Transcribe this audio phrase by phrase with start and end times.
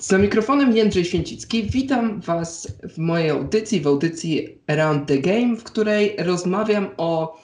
[0.00, 1.70] Za mikrofonem Jędrzej Święcicki.
[1.70, 7.40] Witam Was w mojej audycji, w audycji Around the Game, w której rozmawiam o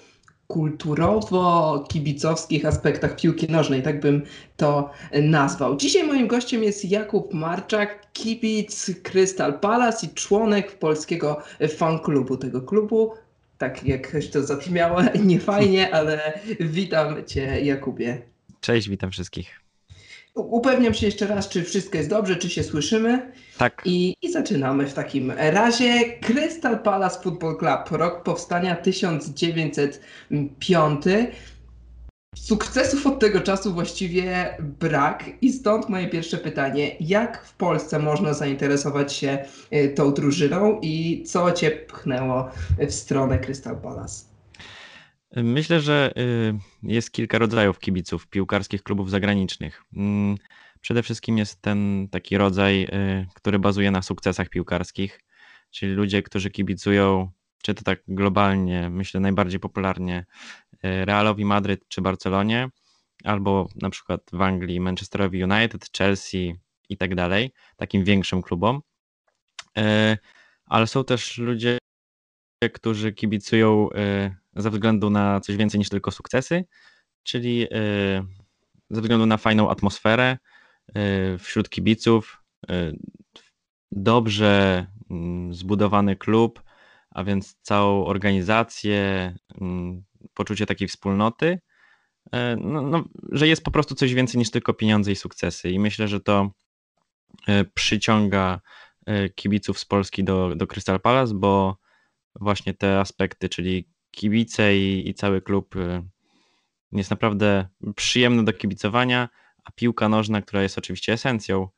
[0.49, 4.23] kulturowo-kibicowskich aspektach piłki nożnej, tak bym
[4.57, 4.91] to
[5.23, 5.77] nazwał.
[5.77, 13.15] Dzisiaj moim gościem jest Jakub Marczak, kibic Crystal Palace i członek polskiego fanklubu tego klubu.
[13.59, 18.23] Tak jak to zabrzmiało, nie fajnie, ale witam Cię Jakubie.
[18.61, 19.66] Cześć, witam wszystkich.
[20.37, 23.33] Upewniam się jeszcze raz, czy wszystko jest dobrze, czy się słyszymy.
[23.59, 23.83] Tak.
[23.85, 26.19] I, I zaczynamy w takim razie.
[26.21, 31.03] Crystal Palace Football Club, rok powstania 1905.
[32.37, 36.97] Sukcesów od tego czasu właściwie brak i stąd moje pierwsze pytanie.
[37.01, 42.51] Jak w Polsce można zainteresować się y, tą drużyną i co Cię pchnęło
[42.89, 44.36] w stronę Crystal Palace?
[45.43, 49.85] Myślę, że y, jest kilka rodzajów kibiców piłkarskich klubów zagranicznych.
[49.97, 50.37] Mm,
[50.81, 55.21] przede wszystkim jest ten taki rodzaj, y, który bazuje na sukcesach piłkarskich,
[55.71, 57.31] czyli ludzie, którzy kibicują,
[57.63, 60.27] czy to tak globalnie, myślę najbardziej popularnie
[60.75, 62.69] y, Realowi Madryt czy Barcelonie,
[63.25, 66.55] albo na przykład w Anglii Manchesterowi United, Chelsea
[66.89, 68.81] i tak dalej, takim większym klubom.
[70.67, 71.79] Ale są też ludzie,
[72.73, 73.89] którzy kibicują
[74.57, 76.65] ze względu na coś więcej niż tylko sukcesy,
[77.23, 77.69] czyli y,
[78.91, 80.39] ze względu na fajną atmosferę
[80.89, 82.99] y, wśród kibiców, y,
[83.93, 86.63] dobrze mm, zbudowany klub,
[87.11, 91.59] a więc całą organizację, mm, poczucie takiej wspólnoty,
[92.61, 95.71] no, no, że jest po prostu coś więcej niż tylko pieniądze i sukcesy.
[95.71, 96.51] I myślę, że to
[97.75, 98.61] przyciąga
[99.35, 101.77] kibiców z Polski do, do Crystal Palace, bo
[102.41, 106.03] właśnie te aspekty, czyli kibice i, i cały klub y,
[106.93, 109.29] jest naprawdę przyjemny do kibicowania,
[109.65, 111.69] a piłka nożna, która jest oczywiście esencją,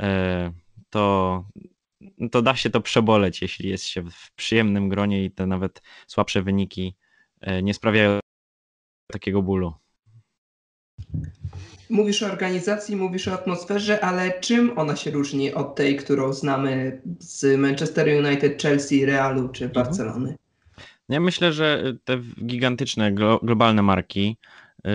[0.00, 0.04] y,
[0.90, 1.44] to,
[2.30, 6.42] to da się to przeboleć, jeśli jest się w przyjemnym gronie i te nawet słabsze
[6.42, 6.96] wyniki
[7.48, 8.20] y, nie sprawiają
[9.12, 9.74] takiego bólu.
[11.90, 17.02] Mówisz o organizacji, mówisz o atmosferze, ale czym ona się różni od tej, którą znamy
[17.18, 19.84] z Manchester United, Chelsea, Realu czy mhm.
[19.84, 20.36] Barcelony?
[21.08, 24.36] Ja myślę, że te gigantyczne, globalne marki
[24.78, 24.90] y,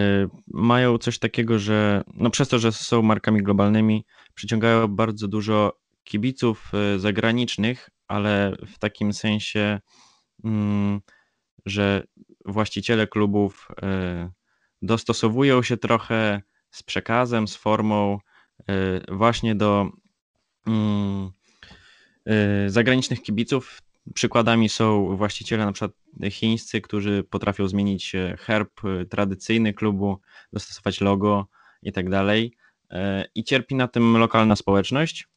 [0.47, 6.72] mają coś takiego, że no przez to, że są markami globalnymi, przyciągają bardzo dużo kibiców
[6.96, 9.80] y, zagranicznych, ale w takim sensie,
[10.44, 11.02] mm,
[11.66, 12.03] że
[12.46, 14.31] właściciele klubów y,
[14.81, 18.19] dostosowują się trochę z przekazem, z formą
[19.12, 19.90] właśnie do
[20.68, 21.31] mm,
[22.68, 23.81] zagranicznych kibiców.
[24.14, 25.92] Przykładami są właściciele przykład
[26.30, 30.20] chińscy, którzy potrafią zmienić e, herb e, tradycyjny klubu,
[30.53, 31.47] dostosować logo
[31.81, 32.56] i tak dalej.
[32.92, 35.28] E, I cierpi na tym lokalna społeczność.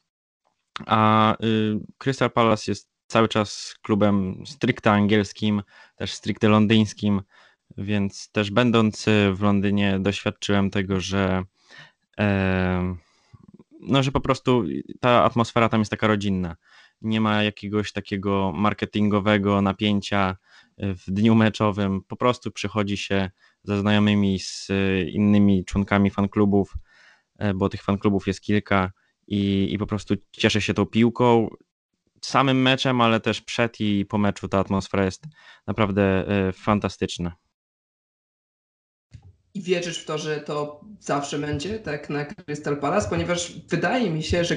[0.87, 5.63] A y, Crystal Palace jest cały czas klubem stricte angielskim,
[5.97, 7.23] też stricte londyńskim,
[7.79, 11.45] więc też będąc w Londynie doświadczyłem tego, że
[13.81, 14.65] no, że po prostu
[15.01, 16.57] ta atmosfera tam jest taka rodzinna
[17.03, 20.37] nie ma jakiegoś takiego marketingowego napięcia
[20.77, 22.03] e, w dniu meczowym.
[22.09, 23.31] Po prostu przychodzi się
[23.65, 26.75] ze znajomymi, z e, innymi członkami fanklubów,
[27.39, 28.93] e, bo tych fanklubów jest kilka
[29.27, 31.49] i, i po prostu cieszę się tą piłką,
[32.21, 35.25] samym meczem, ale też przed i po meczu ta atmosfera jest
[35.67, 37.42] naprawdę fantastyczna.
[39.55, 44.23] I wierzysz w to, że to zawsze będzie tak na Crystal Palace, ponieważ wydaje mi
[44.23, 44.57] się, że,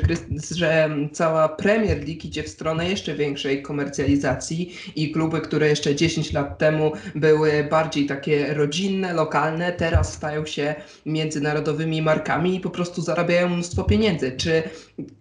[0.56, 6.34] że cała Premier League idzie w stronę jeszcze większej komercjalizacji i kluby, które jeszcze 10
[6.34, 10.76] lat temu były bardziej takie rodzinne, lokalne, teraz stają się
[11.06, 14.32] międzynarodowymi markami i po prostu zarabiają mnóstwo pieniędzy.
[14.32, 14.64] Czy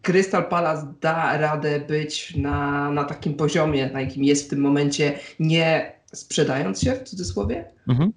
[0.03, 5.19] Crystal Palace da radę być na, na takim poziomie, na jakim jest w tym momencie,
[5.39, 7.65] nie sprzedając się w cudzysłowie?
[7.89, 8.13] Mhm.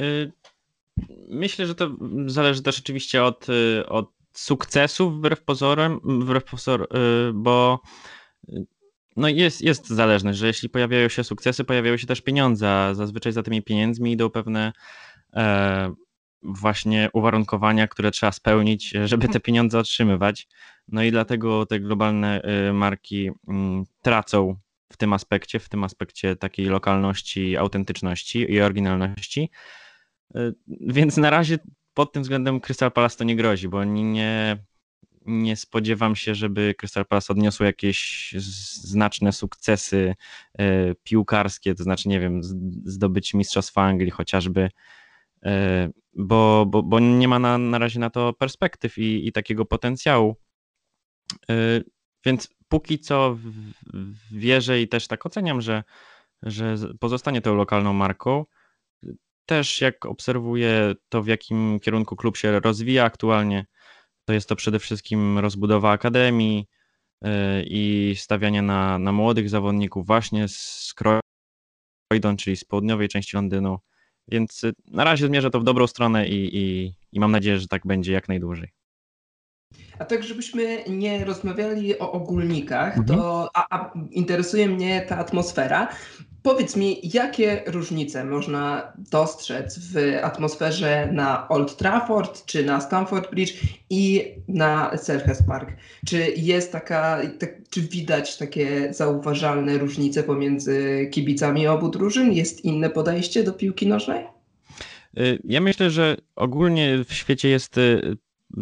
[0.00, 0.32] Y
[1.34, 1.90] Myślę, że to
[2.26, 7.80] zależy też oczywiście od, y, od sukcesów wbrew pozorem, wbrew pozor, y, bo
[8.48, 8.66] y,
[9.16, 13.32] no jest, jest zależność, że jeśli pojawiają się sukcesy, pojawiają się też pieniądze, a zazwyczaj
[13.32, 14.72] za tymi pieniędzmi idą pewne
[15.32, 15.94] e,
[16.42, 20.48] właśnie uwarunkowania, które trzeba spełnić, żeby te pieniądze otrzymywać.
[20.88, 22.42] No i dlatego te globalne
[22.72, 24.56] marki mm, tracą
[24.92, 29.50] w tym aspekcie, w tym aspekcie takiej lokalności, autentyczności i oryginalności.
[30.34, 31.58] E, więc na razie
[31.94, 34.64] pod tym względem Crystal Palace to nie grozi, bo nie,
[35.26, 38.32] nie spodziewam się, żeby Crystal Palace odniosło jakieś
[38.82, 40.14] znaczne sukcesy
[40.58, 42.40] e, piłkarskie, to znaczy, nie wiem,
[42.84, 44.70] zdobyć Mistrzostwa Anglii chociażby,
[45.44, 49.64] e, bo, bo, bo nie ma na, na razie na to perspektyw i, i takiego
[49.64, 50.36] potencjału.
[52.24, 53.38] Więc póki co
[54.32, 55.84] wierzę i też tak oceniam, że,
[56.42, 58.44] że pozostanie tą lokalną marką.
[59.46, 63.66] Też jak obserwuję to, w jakim kierunku klub się rozwija aktualnie,
[64.24, 66.66] to jest to przede wszystkim rozbudowa akademii
[67.64, 70.94] i stawianie na, na młodych zawodników właśnie z
[72.10, 73.78] Croydon, czyli z południowej części Londynu.
[74.28, 77.86] Więc na razie zmierza to w dobrą stronę i, i, i mam nadzieję, że tak
[77.86, 78.83] będzie jak najdłużej.
[79.98, 83.18] A tak, żebyśmy nie rozmawiali o ogólnikach, mhm.
[83.18, 85.88] to a, a interesuje mnie ta atmosfera.
[86.42, 93.52] Powiedz mi, jakie różnice można dostrzec w atmosferze na Old Trafford, czy na Stamford Bridge
[93.90, 95.72] i na Selhurst Park?
[96.06, 102.32] Czy jest taka, tak, czy widać takie zauważalne różnice pomiędzy kibicami obu drużyn?
[102.32, 104.24] Jest inne podejście do piłki nożnej?
[105.18, 108.16] Y, ja myślę, że ogólnie w świecie jest y,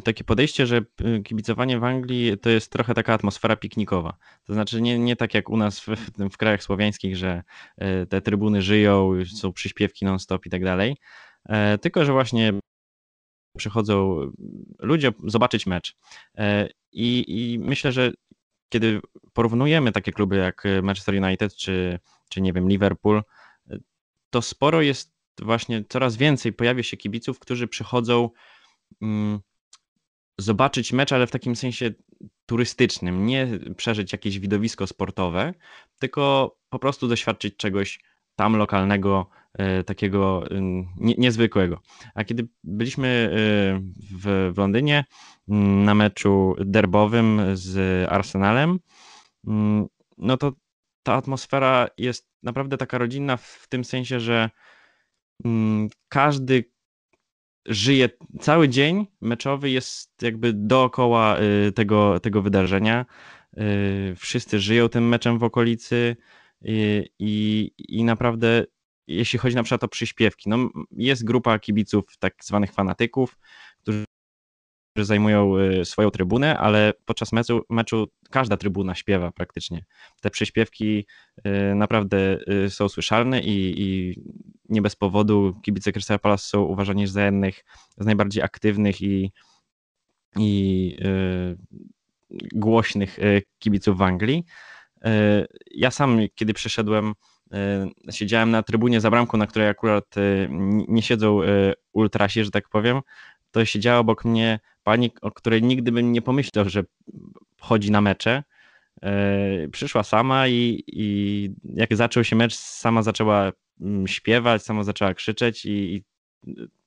[0.05, 4.17] takie podejście, że y, kibicowanie w Anglii to jest trochę taka atmosfera piknikowa.
[4.45, 5.87] To znaczy nie, nie tak jak u nas w,
[6.33, 7.43] w krajach słowiańskich, że
[8.03, 10.97] y, te trybuny żyją, są przyśpiewki non-stop i tak dalej,
[11.49, 12.53] e, tylko że właśnie
[13.59, 14.19] przychodzą
[14.79, 15.97] ludzie zobaczyć mecz.
[16.39, 18.13] E, I, I myślę, że
[18.69, 19.01] kiedy
[19.33, 23.23] porównujemy takie kluby jak Manchester United czy, czy nie wiem, Liverpool,
[24.31, 25.13] to sporo jest
[25.43, 28.31] właśnie coraz więcej pojawia się kibiców, którzy przychodzą
[29.03, 29.41] mm,
[30.39, 31.91] zobaczyć mecz, ale w takim sensie
[32.47, 35.55] turystycznym, nie przeżyć jakieś widowisko sportowe,
[35.99, 38.01] tylko po prostu doświadczyć czegoś
[38.37, 40.45] tam lokalnego, e, takiego
[40.97, 41.81] nie, niezwykłego.
[42.15, 43.35] A kiedy byliśmy e,
[44.19, 45.05] w, w Londynie
[45.49, 48.79] mm, na meczu derbowym z Arsenalem,
[49.47, 49.87] mm,
[50.19, 50.53] no to
[51.03, 54.51] ta atmosfera jest naprawdę taka rodzinna w tym sensie, że
[55.45, 56.72] mm, każdy
[57.67, 58.09] żyje
[58.41, 63.07] cały dzień meczowy jest jakby dookoła y, tego, tego wydarzenia.
[63.59, 66.17] Y, wszyscy żyją tym meczem w okolicy
[66.65, 68.65] y, i, i naprawdę
[69.07, 73.39] jeśli chodzi na przykład o przyśpiewki, no jest grupa kibiców tak zwanych fanatyków,
[73.83, 74.05] którzy
[74.97, 75.55] zajmują
[75.85, 79.85] swoją trybunę, ale podczas meczu, meczu każda trybuna śpiewa praktycznie.
[80.21, 81.07] Te przyśpiewki
[81.75, 82.39] naprawdę
[82.69, 84.21] są słyszalne i, i
[84.73, 87.65] nie bez powodu kibice Crystal Palace są uważani za jednych
[87.99, 89.33] z najbardziej aktywnych i,
[90.37, 91.59] i yy,
[92.55, 94.45] głośnych y, kibiców w Anglii.
[95.05, 95.11] Yy,
[95.71, 97.15] ja sam, kiedy przyszedłem,
[98.11, 100.49] siedziałem na trybunie za bramką, na której akurat y,
[100.89, 101.41] nie siedzą
[101.93, 103.01] ultrasi, że tak powiem,
[103.51, 106.83] to siedziała obok mnie pani, o której nigdy bym nie pomyślał, że
[107.61, 108.43] chodzi na mecze.
[109.73, 113.53] Przyszła sama i, i jak zaczął się mecz, sama zaczęła
[114.07, 116.05] śpiewać, sama zaczęła krzyczeć i, i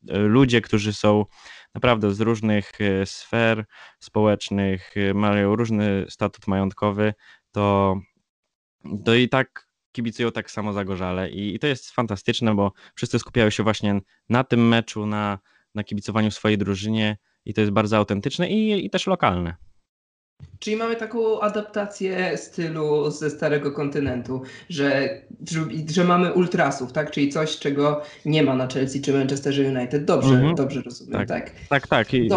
[0.10, 1.26] e, ludzie, którzy są
[1.74, 3.66] naprawdę z różnych e, sfer
[4.00, 7.14] społecznych, e, mają różny statut majątkowy,
[7.52, 7.96] to,
[9.06, 13.50] to i tak kibicują tak samo zagorzale I, i to jest fantastyczne, bo wszyscy skupiają
[13.50, 14.00] się właśnie
[14.30, 15.40] na tym meczu, na,
[15.76, 19.56] na kibicowaniu swojej drużynie i to jest bardzo autentyczne i, i też lokalne.
[20.60, 25.10] Czyli mamy taką adaptację stylu ze starego kontynentu, że,
[25.90, 27.12] że mamy ultrasów, tak?
[27.12, 30.06] Czyli coś, czego nie ma na Chelsea czy Manchester United.
[30.06, 30.56] Dobrze, mhm.
[30.56, 31.50] dobrze rozumiem, tak?
[31.50, 31.88] Tak, tak.
[31.88, 32.14] tak.
[32.14, 32.30] I...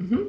[0.00, 0.28] Mhm.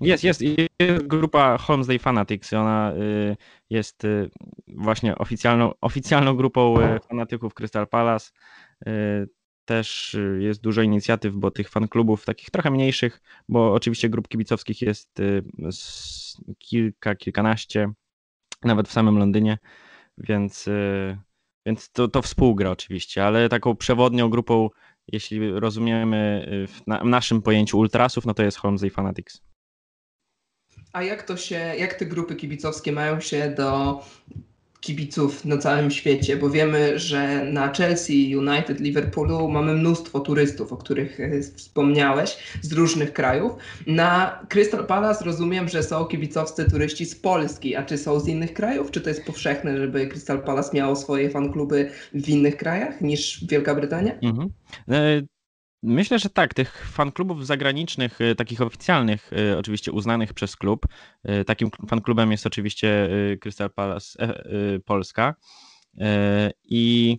[0.00, 2.52] Jest, jest, jest grupa Holmesday Fanatics.
[2.52, 3.36] Ona y,
[3.70, 4.30] jest y,
[4.68, 8.30] właśnie oficjalną, oficjalną grupą y, fanatyków Crystal Palace
[9.68, 14.82] też y, jest dużo inicjatyw, bo tych fanklubów takich trochę mniejszych, bo oczywiście grup kibicowskich
[14.82, 15.42] jest y,
[16.58, 17.92] kilka, kilkanaście,
[18.62, 19.58] nawet w samym Londynie,
[20.18, 21.18] więc, y,
[21.66, 24.70] więc to, to współgra oczywiście, ale taką przewodnią grupą,
[25.08, 29.42] jeśli rozumiemy w, na, w naszym pojęciu ultrasów, no to jest Holmesy Fanatics.
[30.92, 34.00] A jak to się, jak te grupy kibicowskie mają się do
[34.80, 40.76] kibiców na całym świecie, bo wiemy, że na Chelsea, United, Liverpoolu mamy mnóstwo turystów, o
[40.76, 43.52] których e, wspomniałeś, z różnych krajów.
[43.86, 48.52] Na Crystal Palace rozumiem, że są kibicowscy turyści z Polski, a czy są z innych
[48.52, 48.90] krajów?
[48.90, 53.74] Czy to jest powszechne, żeby Crystal Palace miało swoje fankluby w innych krajach niż Wielka
[53.74, 54.12] Brytania?
[54.22, 54.50] Mhm.
[55.82, 56.54] Myślę, że tak.
[56.54, 60.86] Tych fanklubów zagranicznych, y, takich oficjalnych, y, oczywiście uznanych przez klub.
[61.28, 63.08] Y, takim fanklubem jest oczywiście
[63.40, 65.34] Crystal Palace e, Polska.
[66.64, 67.18] I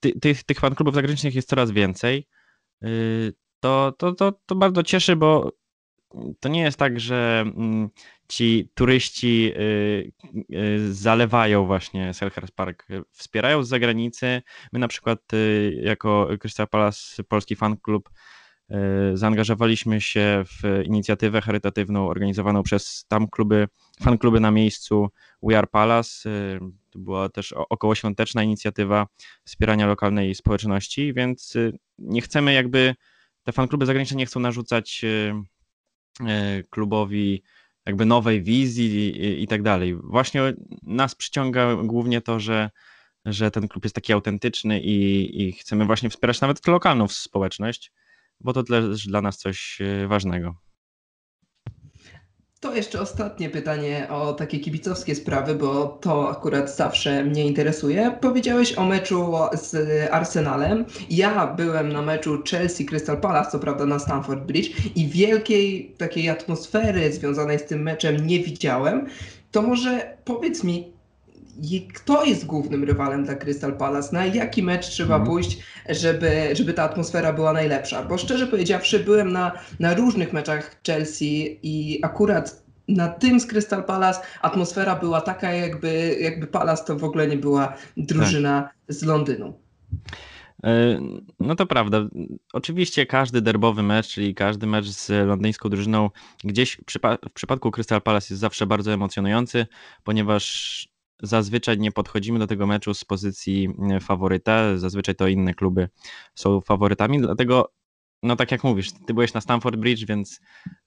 [0.00, 2.26] ty, tych, tych fanklubów zagranicznych jest coraz więcej.
[3.60, 5.52] To, to, to, to bardzo cieszy, bo
[6.40, 7.88] to nie jest tak, że mm,
[8.28, 10.12] ci turyści y,
[10.54, 14.42] y, zalewają właśnie Selhurst Park, wspierają z zagranicy.
[14.72, 18.10] My na przykład y, jako Crystal Palace Polski Fan Club
[19.14, 23.68] Zaangażowaliśmy się w inicjatywę charytatywną organizowaną przez tam kluby,
[24.02, 25.08] fan kluby na miejscu
[25.42, 26.30] We Are Palace.
[26.90, 29.06] To była też okołoświąteczna inicjatywa
[29.44, 31.54] wspierania lokalnej społeczności, więc
[31.98, 32.94] nie chcemy jakby,
[33.42, 35.04] te fan kluby zagraniczne nie chcą narzucać
[36.70, 37.42] klubowi
[37.86, 39.94] jakby nowej wizji i, i tak dalej.
[39.94, 42.70] Właśnie nas przyciąga głównie to, że,
[43.24, 47.92] że ten klub jest taki autentyczny i, i chcemy właśnie wspierać nawet lokalną społeczność,
[48.40, 50.69] bo to też dla nas coś e, ważnego.
[52.60, 58.18] To jeszcze ostatnie pytanie o takie kibicowskie sprawy, bo to akurat zawsze mnie interesuje.
[58.20, 59.74] Powiedziałeś o meczu z
[60.12, 60.84] Arsenalem.
[61.10, 66.28] Ja byłem na meczu Chelsea Crystal Palace, co prawda na Stamford Bridge, i wielkiej takiej
[66.28, 69.06] atmosfery związanej z tym meczem nie widziałem.
[69.50, 70.92] To może powiedz mi,
[71.94, 75.26] kto jest głównym rywalem dla Crystal Palace, na jaki mecz trzeba mm.
[75.26, 78.02] pójść, żeby, żeby ta atmosfera była najlepsza.
[78.02, 83.84] Bo szczerze powiedziawszy, byłem na, na różnych meczach Chelsea i akurat na tym z Crystal
[83.84, 88.96] Palace atmosfera była taka, jakby, jakby Palace to w ogóle nie była drużyna tak.
[88.96, 89.54] z Londynu.
[90.64, 91.00] E,
[91.40, 92.08] no to prawda.
[92.52, 96.10] Oczywiście każdy derbowy mecz, czyli każdy mecz z londyńską drużyną,
[96.44, 96.80] gdzieś
[97.30, 99.66] w przypadku Crystal Palace jest zawsze bardzo emocjonujący,
[100.04, 100.88] ponieważ
[101.22, 105.88] zazwyczaj nie podchodzimy do tego meczu z pozycji e, faworyta, zazwyczaj to inne kluby
[106.34, 107.72] są faworytami, dlatego
[108.22, 110.40] no tak jak mówisz, ty byłeś na Stamford Bridge, więc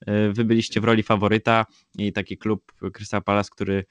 [0.05, 1.65] e, wy byliście w roli faworyta
[1.97, 3.85] i taki klub Crystal Palace, który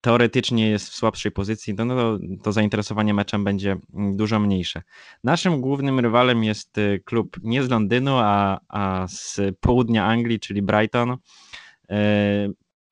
[0.00, 4.82] teoretycznie jest w słabszej pozycji, no, to, to zainteresowanie meczem będzie mm, dużo mniejsze.
[5.24, 10.62] Naszym głównym rywalem jest e, klub nie z Londynu, a, a z południa Anglii, czyli
[10.62, 11.16] Brighton.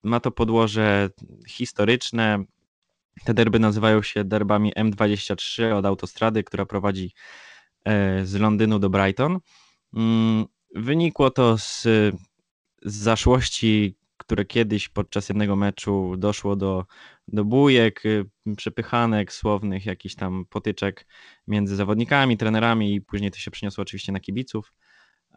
[0.03, 1.11] Ma to podłoże
[1.49, 2.45] historyczne,
[3.25, 7.15] te derby nazywają się derbami M23 od autostrady, która prowadzi
[7.85, 9.39] e, z Londynu do Brighton.
[9.95, 11.83] Mm, wynikło to z,
[12.83, 16.87] z zaszłości, które kiedyś podczas jednego meczu doszło do,
[17.29, 18.25] do bujek, y,
[18.57, 21.07] przepychanek słownych, jakichś tam potyczek
[21.47, 24.73] między zawodnikami, trenerami i później to się przeniosło oczywiście na kibiców.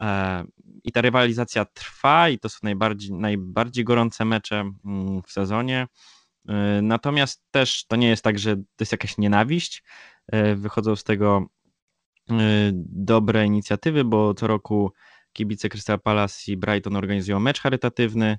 [0.00, 0.44] E,
[0.84, 5.86] I ta rywalizacja trwa i to są najbardziej, najbardziej gorące mecze mm, w sezonie.
[6.48, 9.82] E, natomiast też to nie jest tak, że to jest jakaś nienawiść.
[10.26, 11.46] E, wychodzą z tego
[12.30, 12.34] e,
[12.88, 14.92] dobre inicjatywy, bo co roku
[15.32, 18.38] kibice Crystal Palace i Brighton organizują mecz charytatywny.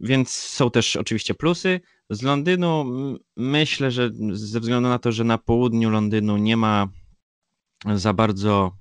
[0.00, 1.80] Więc są też oczywiście plusy.
[2.10, 2.84] Z Londynu
[3.36, 6.88] myślę, że ze względu na to, że na południu Londynu nie ma
[7.94, 8.76] za bardzo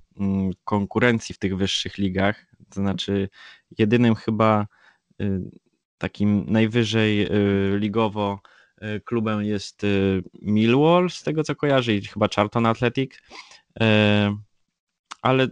[0.63, 3.29] konkurencji w tych wyższych ligach, to znaczy
[3.77, 4.67] jedynym chyba
[6.01, 8.39] takim najwyżej y, ligowo
[8.83, 13.19] y, klubem jest y, Millwall, z tego co kojarzy, i chyba Charlton Athletic.
[15.21, 15.47] Ale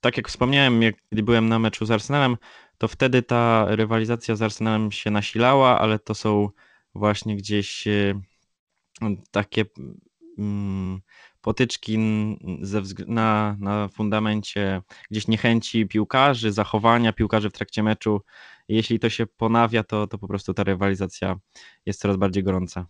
[0.00, 2.36] tak jak wspomniałem, jak, kiedy byłem na meczu z Arsenalem,
[2.78, 6.48] to wtedy ta rywalizacja z Arsenalem się nasilała, ale to są
[6.94, 7.88] właśnie gdzieś
[9.30, 9.64] takie
[11.40, 11.98] potyczki
[13.06, 18.20] na, na fundamencie gdzieś niechęci piłkarzy, zachowania piłkarzy w trakcie meczu.
[18.68, 21.36] Jeśli to się ponawia, to, to po prostu ta rywalizacja
[21.86, 22.86] jest coraz bardziej gorąca.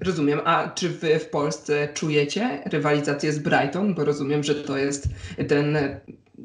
[0.00, 0.40] Rozumiem.
[0.44, 3.94] A czy wy w Polsce czujecie rywalizację z Brighton?
[3.94, 5.08] Bo rozumiem, że to jest
[5.48, 5.78] ten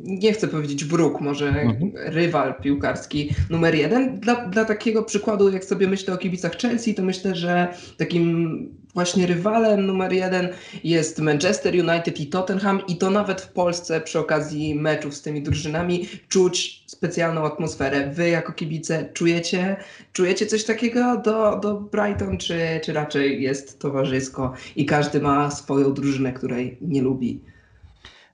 [0.04, 1.92] nie chcę powiedzieć wróg, może mhm.
[1.96, 4.20] rywal piłkarski numer jeden.
[4.20, 9.28] Dla, dla takiego przykładu, jak sobie myślę o kibicach Chelsea, to myślę, że takim właśnie
[9.28, 10.50] rywalem numer jeden
[10.84, 15.42] jest Manchester United i Tottenham i to nawet w Polsce przy okazji meczów z tymi
[15.42, 18.12] drużynami czuć specjalną atmosferę.
[18.14, 19.76] Wy jako kibice czujecie,
[20.14, 25.94] czujecie coś takiego do, do Brighton, czy, czy raczej jest towarzysko i każdy ma swoją
[25.94, 27.53] drużynę, której nie lubi?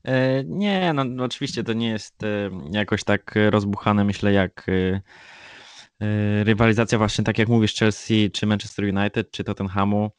[0.04, 6.44] E, nie, no, no oczywiście to nie jest e, jakoś tak rozbuchane, myślę, jak e,
[6.44, 10.12] rywalizacja właśnie, tak jak mówisz, Chelsea, czy Manchester United, czy Tottenhamu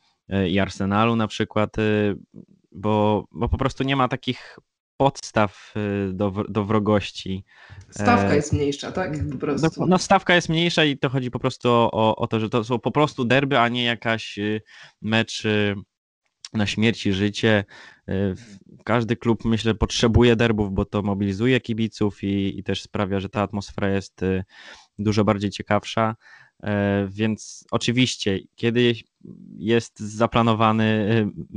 [0.48, 1.76] i Arsenalu na przykład,
[2.72, 4.58] bo, bo po prostu nie ma takich
[4.96, 5.74] podstaw
[6.12, 7.44] do, do wrogości.
[7.90, 9.12] Stawka jest mniejsza, tak?
[9.32, 9.80] Po prostu.
[9.80, 12.64] No, no, stawka jest mniejsza i to chodzi po prostu o, o to, że to
[12.64, 14.38] są po prostu derby, a nie jakaś
[15.02, 15.42] mecz
[16.52, 17.64] na śmierć i życie.
[18.10, 18.34] E,
[18.84, 23.42] każdy klub, myślę, potrzebuje derbów, bo to mobilizuje kibiców i, i też sprawia, że ta
[23.42, 24.44] atmosfera jest e,
[24.98, 26.16] dużo bardziej ciekawsza.
[26.62, 28.94] E, więc oczywiście, kiedy
[29.56, 31.06] jest zaplanowany,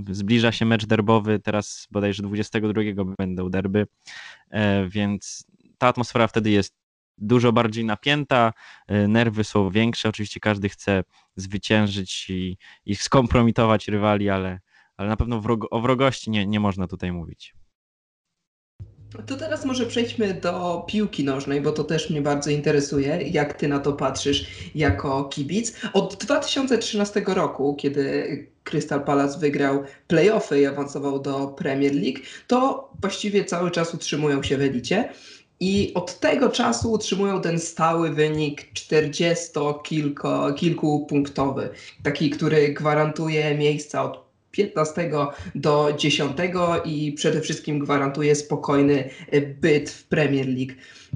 [0.10, 2.82] zbliża się mecz derbowy, teraz bodajże 22
[3.18, 3.88] będą derby,
[4.88, 6.76] więc ta atmosfera wtedy jest
[7.18, 8.54] dużo bardziej napięta,
[9.08, 10.10] nerwy są większe.
[10.10, 11.04] Oczywiście każdy chce
[11.36, 14.60] zwyciężyć i, i skompromitować rywali, ale
[14.98, 17.56] ale na pewno o wrogości nie, nie można tutaj mówić.
[19.28, 23.68] To teraz może przejdźmy do piłki nożnej, bo to też mnie bardzo interesuje, jak ty
[23.68, 25.74] na to patrzysz jako kibic.
[25.94, 33.46] Od 2013 roku, kiedy Crystal Palace wygrał playoffy i awansował do Premier League, to właściwie
[33.46, 35.10] cały czas utrzymują się w elicie.
[35.60, 39.52] I od tego czasu utrzymują ten stały wynik 40
[40.56, 41.70] kilku punktowy,
[42.04, 45.10] taki, który gwarantuje miejsca od 15
[45.56, 46.32] do 10
[46.86, 50.74] i przede wszystkim gwarantuje spokojny e, byt w Premier League.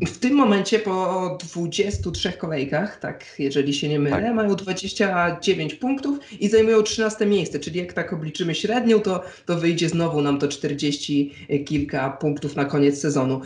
[0.08, 4.36] W tym momencie po 23 kolejkach, tak jeżeli się nie mylę, tak.
[4.36, 9.90] mają 29 punktów i zajmują 13 miejsce, czyli jak tak obliczymy średnią, to, to wyjdzie
[9.90, 11.34] znowu nam to 40
[11.66, 13.42] kilka punktów na koniec sezonu.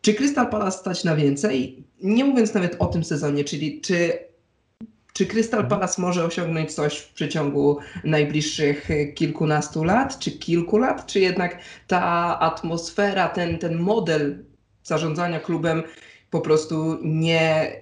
[0.00, 1.84] Czy Crystal Palace stać na więcej?
[2.02, 4.18] Nie mówiąc nawet o tym sezonie, czyli czy
[5.14, 5.70] czy Crystal mhm.
[5.70, 12.38] Palace może osiągnąć coś w przeciągu najbliższych kilkunastu lat, czy kilku lat, czy jednak ta
[12.40, 14.44] atmosfera, ten, ten model
[14.82, 15.82] zarządzania klubem
[16.30, 17.72] po prostu nie,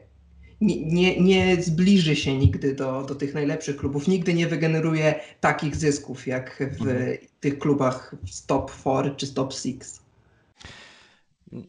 [0.60, 5.76] nie, nie, nie zbliży się nigdy do, do tych najlepszych klubów, nigdy nie wygeneruje takich
[5.76, 7.16] zysków jak w mhm.
[7.40, 9.76] tych klubach z top 4 czy top 6?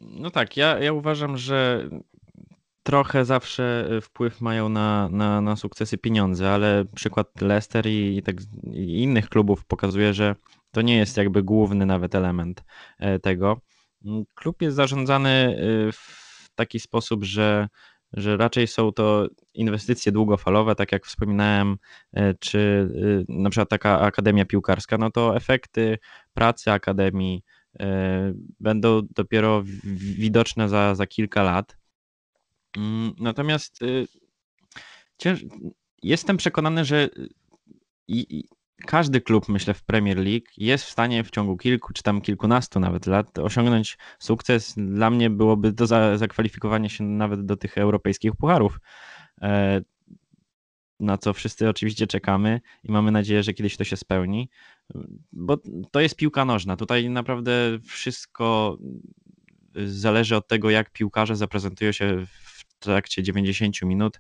[0.01, 1.89] No tak, ja, ja uważam, że
[2.83, 8.23] trochę zawsze y, wpływ mają na, na, na sukcesy pieniądze, ale przykład Leicester i, i,
[8.23, 8.35] tak,
[8.73, 10.35] i innych klubów pokazuje, że
[10.71, 12.63] to nie jest jakby główny nawet element
[12.99, 13.61] e, tego.
[14.05, 15.55] Mm, klub jest zarządzany
[15.89, 17.67] y, w taki sposób, że,
[18.13, 21.77] że raczej są to inwestycje długofalowe, tak jak wspominałem,
[22.13, 25.97] e, czy y, na przykład taka akademia piłkarska, no to efekty
[26.33, 27.43] pracy akademii
[27.79, 29.63] e, będą dopiero
[30.17, 31.82] widoczne za, za kilka lat.
[32.77, 34.07] Mm, natomiast y,
[36.03, 37.09] jestem przekonany, że
[38.07, 38.43] i,
[38.85, 42.79] każdy klub, myślę, w Premier League jest w stanie w ciągu kilku czy tam kilkunastu
[42.79, 44.73] nawet lat osiągnąć sukces.
[44.77, 48.79] Dla mnie byłoby to za, zakwalifikowanie się nawet do tych europejskich pucharów.
[49.41, 49.81] E,
[50.99, 54.49] na co wszyscy oczywiście czekamy i mamy nadzieję, że kiedyś to się spełni,
[55.31, 55.57] bo
[55.91, 56.77] to jest piłka nożna.
[56.77, 58.77] Tutaj naprawdę wszystko
[59.85, 62.25] zależy od tego, jak piłkarze zaprezentują się
[62.83, 64.19] trakcie 90 minut,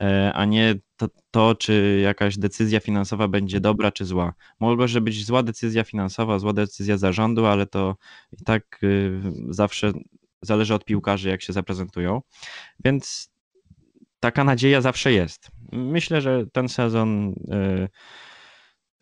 [0.00, 4.34] e, a nie to, to, czy jakaś decyzja finansowa będzie dobra czy zła.
[4.60, 7.96] Może być zła decyzja finansowa, zła decyzja zarządu, ale to
[8.40, 9.92] i tak y, zawsze
[10.42, 12.22] zależy od piłkarzy, jak się zaprezentują.
[12.84, 13.32] Więc
[14.20, 15.50] taka nadzieja zawsze jest.
[15.72, 17.88] Myślę, że ten sezon y,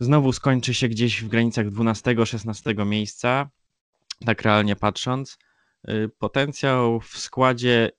[0.01, 3.51] znowu skończy się gdzieś w granicach 12-16 miejsca,
[4.27, 5.39] tak realnie patrząc.
[5.89, 7.91] Y, potencjał w składzie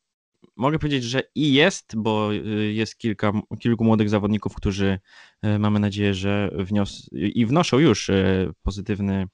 [0.55, 4.99] mogę powiedzieć, że i jest, bo y, jest kilka, kilku młodych zawodników, którzy
[5.45, 9.27] y, mamy nadzieję, że wnios i wnoszą już y, pozytywny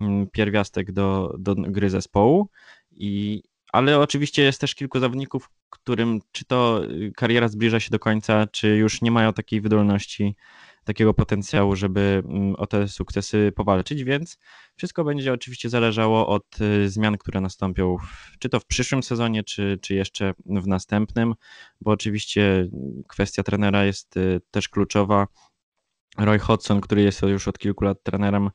[0.00, 2.48] mm, pierwiastek do, do gry zespołu.
[2.90, 6.82] I, ale oczywiście jest też kilku zawodników, którym czy to
[7.16, 10.36] kariera zbliża się do końca, czy już nie mają takiej wydolności
[10.84, 14.38] takiego potencjału, żeby mm, o te sukcesy powalczyć, więc
[14.76, 19.44] wszystko będzie oczywiście zależało od y, zmian, które nastąpią, w, czy to w przyszłym sezonie,
[19.44, 21.34] czy, czy jeszcze w następnym,
[21.80, 22.68] bo oczywiście
[23.08, 25.26] kwestia trenera jest y, też kluczowa.
[26.18, 28.50] Roy Hodgson, który jest już od kilku lat trenerem,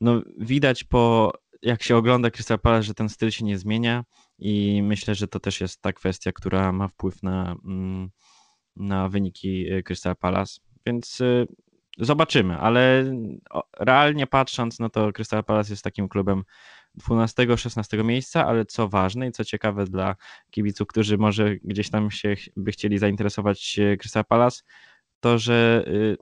[0.00, 4.04] no widać po jak się ogląda Crystal Palace, że ten styl się nie zmienia
[4.38, 8.10] i myślę, że to też jest ta kwestia, która ma wpływ na, mm,
[8.76, 10.60] na wyniki y, Crystal Palace.
[10.86, 11.46] Więc y,
[11.98, 13.12] zobaczymy, ale
[13.78, 16.44] realnie patrząc, no to Crystal Palace jest takim klubem
[16.98, 20.16] 12-16 miejsca, ale co ważne i co ciekawe dla
[20.50, 24.62] kibiców, którzy może gdzieś tam się by chcieli zainteresować y, Crystal Palace,
[25.20, 26.16] to że y,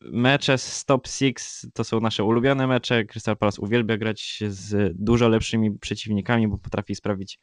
[0.00, 1.36] mecze z top 6
[1.74, 3.04] to są nasze ulubione mecze.
[3.04, 7.38] Crystal Palace uwielbia grać z dużo lepszymi przeciwnikami, bo potrafi sprawić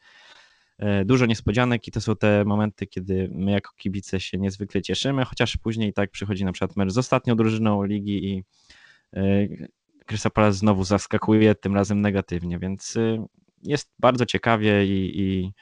[1.06, 5.58] dużo niespodzianek i to są te momenty, kiedy my jako kibice się niezwykle cieszymy, chociaż
[5.58, 8.44] później tak przychodzi na przykład mecz z ostatnią drużyną ligi i
[9.14, 9.48] e,
[10.06, 13.26] Crystal Palace znowu zaskakuje, tym razem negatywnie, więc e,
[13.64, 15.54] jest bardzo ciekawie i, i,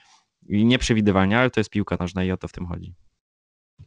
[0.58, 2.94] i nieprzewidywalnie, ale to jest piłka nożna i o to w tym chodzi.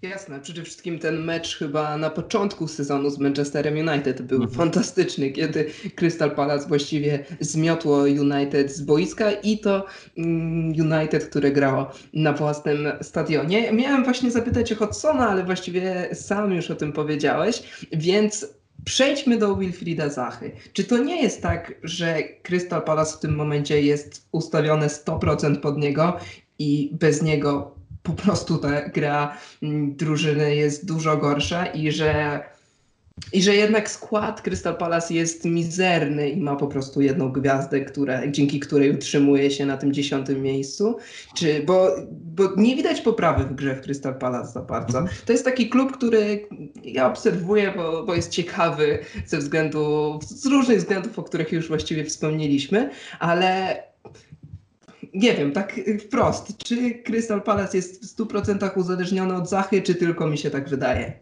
[0.02, 4.58] Jasne, przede wszystkim ten mecz chyba na początku sezonu z Manchesterem United był mhm.
[4.58, 9.86] fantastyczny, kiedy Crystal Palace właściwie zmiotło United z boiska i to
[10.18, 13.72] mm, United, które grało na własnym stadionie.
[13.72, 18.46] Miałem właśnie zapytać o Hodsona, ale właściwie sam już o tym powiedziałeś, więc
[18.84, 20.50] Przejdźmy do Wilfrida Zachy.
[20.72, 25.78] Czy to nie jest tak, że Crystal Palace w tym momencie jest ustawione 100% pod
[25.78, 26.16] niego
[26.58, 32.40] i bez niego po prostu ta gra mm, drużyny jest dużo gorsza i że
[33.32, 38.30] I że jednak skład Crystal Palace jest mizerny i ma po prostu jedną gwiazdę, która,
[38.30, 40.96] dzięki której utrzymuje się na tym dziesiątym miejscu.
[41.36, 44.98] Czy, bo, bo nie widać poprawy w grze w Crystal Palace za bardzo.
[44.98, 45.16] Mhm.
[45.26, 46.48] To jest taki klub, który
[46.84, 52.04] ja obserwuję, bo, bo jest ciekawy ze względu, z różnych względów, o których już właściwie
[52.04, 53.76] wspomnieliśmy, ale
[55.14, 60.26] nie wiem, tak wprost, czy Crystal Palace jest w 100% uzależniony od Zachy, czy tylko
[60.26, 61.12] mi się tak wydaje?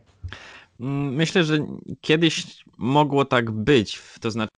[0.80, 1.58] Mm, myślę, że
[2.00, 4.52] kiedyś mogło tak być, to znaczy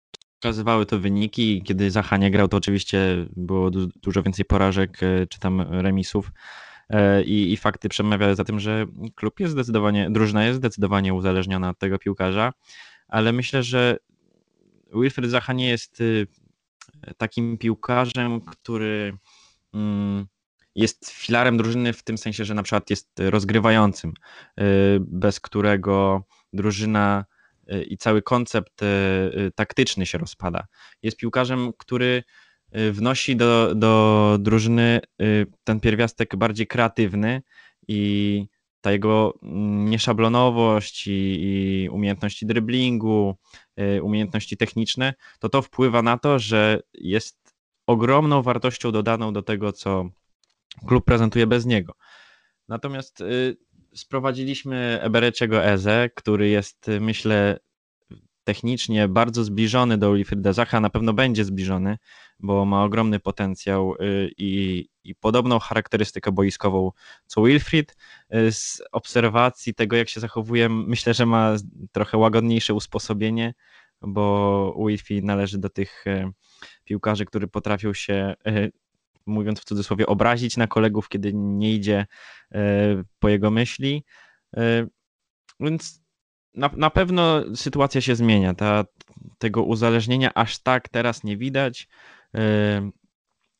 [0.42, 1.62] pokazywały to wyniki.
[1.62, 6.32] Kiedy Zacha nie grał, to oczywiście było du dużo więcej porażek e, czy tam remisów.
[6.90, 11.70] E, I, I, fakty przemawiały za tym, że klub jest zdecydowanie, drużyna jest zdecydowanie uzależniona
[11.70, 12.52] od tego piłkarza,
[13.08, 13.96] ale myślę, że
[14.94, 16.26] Wilfred Zacha nie jest y,
[17.16, 19.18] takim piłkarzem, który
[19.74, 20.26] mm,
[20.74, 24.62] jest filarem drużyny w tym sensie, że na przykład jest rozgrywającym, y,
[25.00, 27.24] bez którego drużyna
[27.72, 30.66] y, i cały koncept y, taktyczny się rozpada.
[31.02, 32.22] Jest piłkarzem, który
[32.92, 35.00] wnosi do, do drużyny
[35.64, 37.42] ten pierwiastek bardziej kreatywny
[37.88, 38.46] i
[38.82, 43.36] ta jego mm, nieszablonowość i, i umiejętności dryblingu,
[44.02, 47.54] umiejętności techniczne, to to wpływa na to, że jest
[47.86, 50.08] ogromną wartością dodaną do tego, co,
[50.86, 51.94] klub prezentuje bez niego.
[52.68, 53.56] Natomiast y,
[53.94, 57.58] sprowadziliśmy Ebereciego Eze, który jest, y, myślę,
[58.44, 61.98] technicznie bardzo zbliżony do Wilfrieda Zacha, na pewno będzie zbliżony,
[62.42, 66.90] bo ma ogromny potencjał y, i, i podobną charakterystykę boiskową
[67.26, 67.96] co Wilfried.
[68.50, 71.54] Z obserwacji tego, jak się zachowuje, myślę, że ma
[71.92, 73.54] trochę łagodniejsze usposobienie,
[74.00, 76.04] bo Wilfried należy do tych
[76.84, 78.34] piłkarzy, którzy potrafią się
[79.26, 82.06] mówiąc w cudzysłowie, obrazić na kolegów, kiedy nie idzie
[83.18, 84.04] po jego myśli.
[85.60, 86.02] Więc
[86.54, 88.54] na, na pewno sytuacja się zmienia.
[88.54, 88.84] Ta,
[89.38, 91.88] tego uzależnienia aż tak teraz nie widać.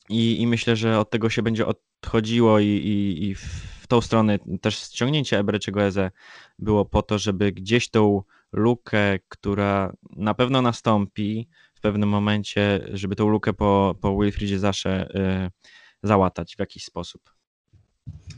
[0.09, 4.39] I, I myślę, że od tego się będzie odchodziło i, i, i w tą stronę
[4.61, 6.11] też ściągnięcie Ebreczego Eze
[6.59, 11.49] było po to, żeby gdzieś tą lukę, która na pewno nastąpi,
[11.83, 15.51] pewnym momencie, żeby tą lukę po, po Wilfridzie Zasze y,
[16.03, 17.35] załatać w jakiś sposób.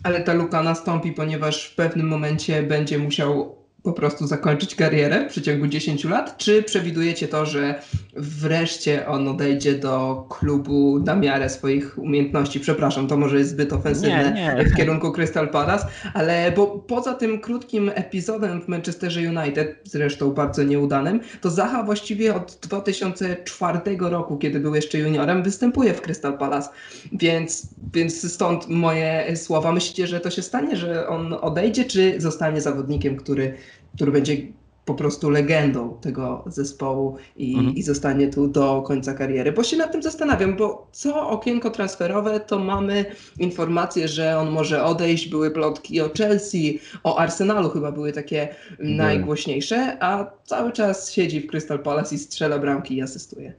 [0.03, 5.31] Ale ta luka nastąpi, ponieważ w pewnym momencie będzie musiał po prostu zakończyć karierę w
[5.31, 6.37] przeciągu 10 lat?
[6.37, 7.83] Czy przewidujecie to, że
[8.17, 12.61] wreszcie on odejdzie do klubu na miarę swoich umiejętności?
[12.61, 14.65] Przepraszam, to może jest zbyt ofensywne nie, nie.
[14.65, 20.63] w kierunku Crystal Palace, ale bo poza tym krótkim epizodem w Manchesterze United, zresztą bardzo
[20.63, 26.69] nieudanym, to Zaha właściwie od 2004 roku, kiedy był jeszcze juniorem, występuje w Crystal Palace.
[27.13, 29.73] Więc, więc stąd moje słowa.
[29.73, 33.55] Myślicie, że to się stanie, że on odejdzie, czy zostanie zawodnikiem, który
[33.95, 34.37] który będzie
[34.85, 37.75] po prostu legendą tego zespołu i, mhm.
[37.75, 39.53] i zostanie tu do końca kariery.
[39.53, 43.05] Bo się nad tym zastanawiam, bo co okienko transferowe, to mamy
[43.39, 45.29] informację, że on może odejść.
[45.29, 51.47] Były plotki o Chelsea, o Arsenalu chyba były takie najgłośniejsze, a cały czas siedzi w
[51.47, 53.55] Crystal Palace i strzela bramki i asystuje.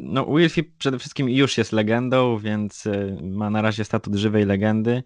[0.00, 5.02] No, Wilfie przede wszystkim już jest legendą, więc y, ma na razie statut żywej legendy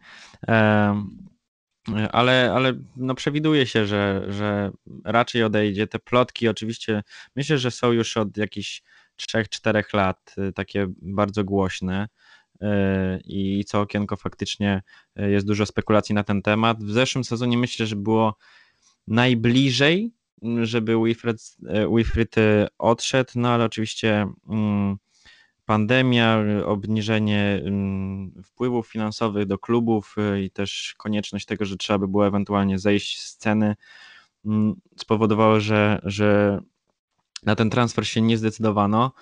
[2.12, 4.70] ale, ale no przewiduje się, że, że
[5.04, 5.86] raczej odejdzie.
[5.86, 7.02] Te plotki oczywiście
[7.36, 8.82] myślę, że są już od jakichś
[9.18, 12.08] 3-4 lat y, takie bardzo głośne
[12.54, 12.66] y,
[13.24, 14.82] i co okienko faktycznie
[15.20, 16.84] y, jest dużo spekulacji na ten temat.
[16.84, 18.36] W zeszłym sezonie myślę, że było
[19.06, 20.12] najbliżej,
[20.62, 20.94] żeby
[21.94, 22.34] Wilfred,
[22.78, 24.98] odszedł, no ale oczywiście mm,
[25.68, 32.08] pandemia, obniżenie mm, wpływów finansowych do klubów y, i też konieczność tego, że trzeba by
[32.08, 33.76] było ewentualnie zejść z ceny,
[34.44, 36.60] mm, spowodowało, że, że
[37.42, 39.12] na ten transfer się nie zdecydowano.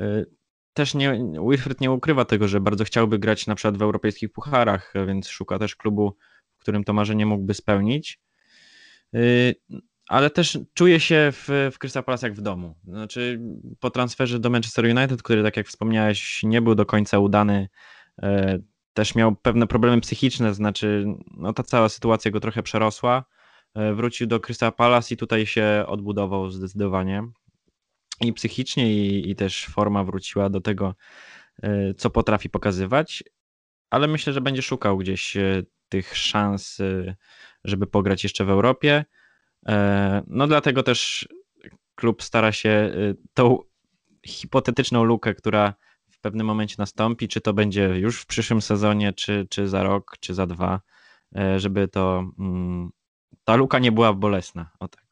[0.00, 0.26] Y,
[0.72, 4.92] też nie, Wilfred nie ukrywa tego, że bardzo chciałby grać na przykład w europejskich pucharach,
[5.06, 6.16] więc szuka też klubu,
[6.56, 8.20] w którym to marzenie mógłby spełnić.
[10.08, 12.74] Ale też czuję się w, w Crystal Palace jak w domu.
[12.84, 13.40] Znaczy,
[13.80, 17.68] po transferze do Manchester United, który, tak jak wspomniałeś, nie był do końca udany,
[18.22, 18.58] e,
[18.94, 23.24] też miał pewne problemy psychiczne, znaczy, no ta cała sytuacja go trochę przerosła.
[23.74, 27.22] E, wrócił do Crystal Palace i tutaj się odbudował zdecydowanie.
[28.20, 30.94] I psychicznie, i, i też forma wróciła do tego,
[31.62, 33.24] e, co potrafi pokazywać,
[33.90, 37.16] ale myślę, że będzie szukał gdzieś e, tych szans, e,
[37.64, 39.04] żeby pograć jeszcze w Europie.
[39.68, 41.28] E, no dlatego też
[41.94, 43.58] klub stara się y, tą
[44.26, 45.74] hipotetyczną lukę, która
[46.10, 50.16] w pewnym momencie nastąpi, czy to będzie już w przyszłym sezonie, czy, czy za rok,
[50.20, 50.80] czy za dwa,
[51.36, 52.90] e, żeby to mm,
[53.44, 54.70] ta luka nie była bolesna.
[54.80, 55.05] O tak.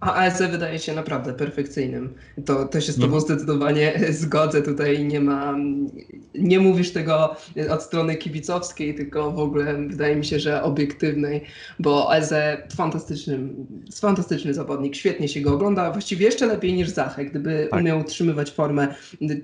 [0.00, 2.14] A ASE wydaje się naprawdę perfekcyjnym.
[2.44, 3.22] To, to się z tobą Mhm.
[3.22, 4.62] zdecydowanie zgodzę.
[4.62, 5.54] Tutaj nie ma,
[6.34, 7.36] nie mówisz tego
[7.70, 11.40] od strony kibicowskiej, tylko w ogóle wydaje mi się, że obiektywnej,
[11.78, 13.38] bo ASE fantastyczny,
[14.00, 17.24] fantastyczny zawodnik, świetnie się go ogląda, właściwie jeszcze lepiej niż Zachę.
[17.24, 17.80] Gdyby Tak.
[17.80, 18.94] umiał utrzymywać formę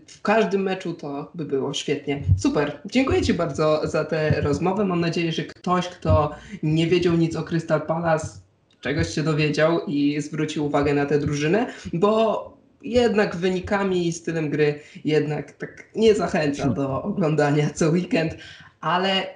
[0.06, 2.22] w każdym meczu, to by było świetnie.
[2.38, 2.80] Super.
[2.86, 4.84] Dziękuję Ci bardzo za tę rozmowę.
[4.84, 6.30] Mam nadzieję, że ktoś, kto
[6.62, 8.26] nie wiedział nic o Crystal Palace,
[8.82, 14.80] czegoś się dowiedział i zwrócił uwagę na tę drużynę, bo jednak wynikami i stylem gry
[15.04, 18.36] jednak tak nie zachęca do oglądania co weekend,
[18.80, 19.26] ale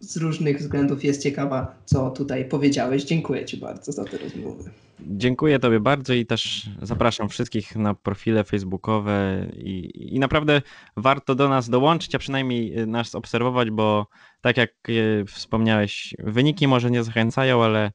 [0.00, 3.04] z różnych względów jest ciekawa, co tutaj powiedziałeś.
[3.04, 4.70] Dziękuję Ci bardzo za tę rozmowę.
[5.00, 10.62] Dziękuję Tobie bardzo i też zapraszam wszystkich na profile facebookowe i, i naprawdę
[10.96, 14.06] warto do nas dołączyć, a przynajmniej y, nas obserwować, bo
[14.40, 17.92] tak jak y, wspomniałeś, wyniki może nie zachęcają, ale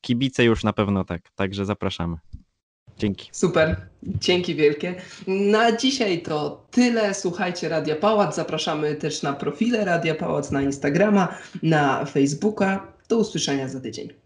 [0.00, 2.16] kibice już na pewno tak, także zapraszamy.
[2.98, 3.28] Dzięki.
[3.32, 4.94] Super, dzięki wielkie.
[5.26, 7.14] Na dzisiaj to tyle.
[7.14, 8.36] Słuchajcie Radia Pałac.
[8.36, 12.92] Zapraszamy też na profile Radia Pałac na Instagrama, na Facebooka.
[13.08, 14.21] Do usłyszenia za tydzień.